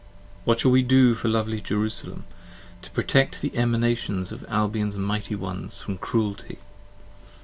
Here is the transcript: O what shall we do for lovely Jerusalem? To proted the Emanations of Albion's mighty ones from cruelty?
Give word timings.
O 0.01 0.25
what 0.45 0.59
shall 0.61 0.71
we 0.71 0.81
do 0.81 1.13
for 1.13 1.29
lovely 1.29 1.61
Jerusalem? 1.61 2.23
To 2.81 2.89
proted 2.89 3.33
the 3.39 3.55
Emanations 3.55 4.31
of 4.31 4.43
Albion's 4.49 4.97
mighty 4.97 5.35
ones 5.35 5.79
from 5.83 5.99
cruelty? 5.99 6.57